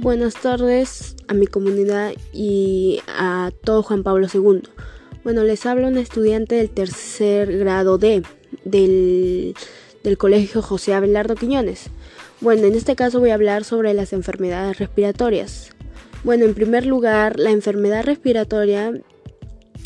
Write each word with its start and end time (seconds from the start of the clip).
Buenas 0.00 0.34
tardes 0.34 1.14
a 1.28 1.34
mi 1.34 1.46
comunidad 1.46 2.14
y 2.32 3.00
a 3.06 3.52
todo 3.62 3.84
Juan 3.84 4.02
Pablo 4.02 4.26
II. 4.32 4.62
Bueno, 5.22 5.44
les 5.44 5.64
habla 5.66 5.86
un 5.86 5.98
estudiante 5.98 6.56
del 6.56 6.68
tercer 6.68 7.58
grado 7.58 7.96
D 7.96 8.24
del, 8.64 9.54
del 10.02 10.18
Colegio 10.18 10.62
José 10.62 10.94
Abelardo 10.94 11.36
Quiñones. 11.36 11.90
Bueno, 12.40 12.66
en 12.66 12.74
este 12.74 12.96
caso 12.96 13.20
voy 13.20 13.30
a 13.30 13.34
hablar 13.34 13.62
sobre 13.62 13.94
las 13.94 14.12
enfermedades 14.12 14.78
respiratorias. 14.80 15.70
Bueno, 16.24 16.44
en 16.44 16.54
primer 16.54 16.86
lugar, 16.86 17.38
la 17.38 17.52
enfermedad 17.52 18.04
respiratoria 18.04 18.92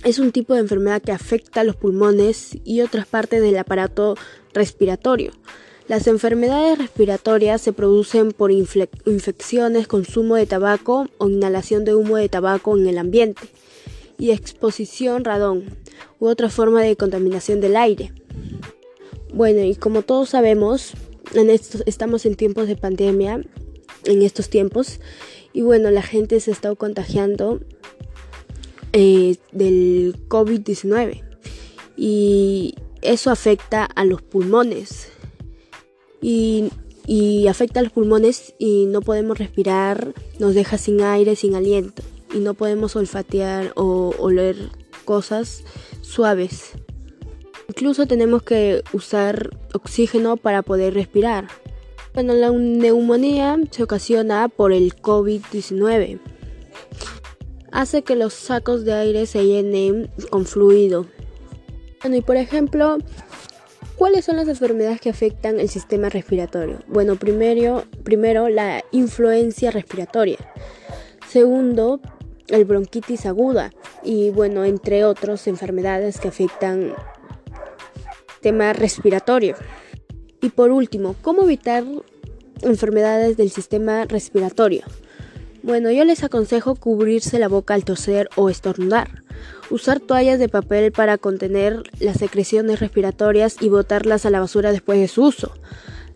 es 0.05 0.19
un 0.19 0.33
tipo 0.33 0.55
de 0.55 0.61
enfermedad 0.61 1.03
que 1.03 1.13
afecta 1.13 1.61
a 1.61 1.65
los 1.65 1.77
pulmones 1.77 2.57
y 2.65 2.81
otras 2.81 3.07
partes 3.07 3.43
del 3.43 3.59
aparato 3.59 4.17
respiratorio. 4.55 5.33
Las 5.89 6.07
enfermedades 6.07 6.77
respiratorias 6.77 7.63
se 7.63 7.73
producen 7.73 8.33
por 8.33 8.51
infecciones, 8.51 9.89
consumo 9.89 10.37
de 10.37 10.45
tabaco 10.45 11.09
o 11.17 11.31
inhalación 11.31 11.87
de 11.87 11.95
humo 11.95 12.19
de 12.19 12.29
tabaco 12.29 12.77
en 12.77 12.87
el 12.87 12.99
ambiente 12.99 13.41
y 14.19 14.33
exposición 14.33 15.25
radón 15.25 15.65
u 16.21 16.27
otra 16.27 16.51
forma 16.51 16.83
de 16.83 16.95
contaminación 16.95 17.63
del 17.63 17.75
aire. 17.75 18.13
Bueno, 19.33 19.63
y 19.63 19.77
como 19.77 20.03
todos 20.03 20.29
sabemos, 20.29 20.93
estamos 21.87 22.27
en 22.27 22.35
tiempos 22.35 22.69
de 22.69 22.77
pandemia, 22.77 23.41
en 24.05 24.23
estos 24.23 24.51
tiempos, 24.51 25.01
y 25.55 25.63
bueno, 25.63 25.91
la 25.91 26.03
gente 26.03 26.39
se 26.41 26.51
está 26.51 26.75
contagiando 26.75 27.61
eh, 28.93 29.37
del 29.53 30.17
COVID-19 30.29 31.23
y 31.97 32.75
eso 33.01 33.31
afecta 33.31 33.85
a 33.87 34.05
los 34.05 34.21
pulmones 34.21 35.13
y, 36.21 36.71
afecta 37.49 37.81
a 37.81 37.83
los 37.83 37.93
pulmones 37.93 38.55
y 38.59 38.87
no 38.87 39.01
podemos 39.01 39.39
respirar, 39.39 40.13
nos 40.39 40.55
deja 40.55 40.77
sin 40.79 41.01
aire, 41.01 41.37
sin 41.37 41.55
aliento 41.55 42.03
y 42.35 42.39
no 42.39 42.55
podemos 42.55 42.95
olfatear 42.97 43.73
o 43.77 44.15
oler 44.19 44.57
cosas 45.05 45.65
suaves. 46.03 46.73
Incluso 47.69 48.07
tenemos 48.07 48.43
que 48.43 48.83
usar 48.93 49.57
oxígeno 49.73 50.37
para 50.37 50.63
poder 50.63 50.95
respirar. 50.95 51.49
Bueno, 52.15 52.35
la 52.35 52.51
neumonía 52.51 53.59
se 53.71 53.83
ocasiona 53.83 54.49
por 54.49 54.73
el 54.73 54.95
COVID-19. 54.97 56.19
Hace 57.71 58.03
que 58.03 58.17
los 58.17 58.33
sacos 58.33 58.85
de 58.85 58.95
aire 58.95 59.27
se 59.27 59.45
llenen 59.45 60.11
con 60.31 60.47
fluido. 60.47 61.07
Bueno, 62.01 62.17
y 62.17 62.21
por 62.23 62.37
ejemplo, 62.37 62.99
¿Cuáles 63.99 64.25
son 64.25 64.37
las 64.37 64.47
enfermedades 64.47 65.01
que 65.01 65.11
afectan 65.11 65.59
el 65.59 65.69
sistema 65.69 66.09
respiratorio? 66.09 66.79
Bueno, 66.87 67.17
primero, 67.17 67.85
primero 68.05 68.49
la 68.49 68.85
influencia 68.93 69.73
respiratoria. 69.73 70.39
Segundo, 71.29 72.01
el 72.47 72.65
bronquitis 72.65 73.27
aguda. 73.27 73.73
Y 74.05 74.31
bueno, 74.31 74.65
entre 74.65 75.05
otras 75.05 75.49
enfermedades 75.49 76.21
que 76.21 76.29
afectan 76.29 76.95
sistema 78.31 78.73
respiratorio. 78.73 79.57
Y 80.41 80.51
por 80.51 80.71
último, 80.71 81.17
¿cómo 81.21 81.43
evitar 81.43 81.83
enfermedades 82.63 83.37
del 83.37 83.51
sistema 83.51 84.05
respiratorio? 84.05 84.85
Bueno, 85.69 85.91
yo 85.91 86.07
les 86.07 86.25
aconsejo 86.25 86.77
cubrirse 86.77 87.39
la 87.39 87.47
boca 87.47 87.75
al 87.75 87.85
toser 87.85 88.31
o 88.37 88.49
estornudar. 88.49 89.23
Usar 89.69 90.01
toallas 90.01 90.39
de 90.39 90.49
papel 90.49 90.93
para 90.93 91.19
contener 91.19 91.83
las 92.01 92.17
secreciones 92.17 92.81
respiratorias 92.81 93.59
y 93.61 93.69
botarlas 93.69 94.25
a 94.25 94.31
la 94.31 94.41
basura 94.41 94.73
después 94.73 94.99
de 94.99 95.09
su 95.09 95.25
uso. 95.25 95.53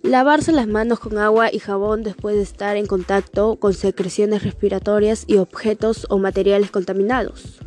Lavarse 0.02 0.52
las 0.52 0.68
manos 0.68 1.00
con 1.00 1.18
agua 1.18 1.52
y 1.52 1.58
jabón 1.58 2.02
después 2.02 2.34
de 2.34 2.40
estar 2.40 2.78
en 2.78 2.86
contacto 2.86 3.56
con 3.56 3.74
secreciones 3.74 4.42
respiratorias 4.42 5.24
y 5.26 5.36
objetos 5.36 6.06
o 6.08 6.16
materiales 6.16 6.70
contaminados. 6.70 7.58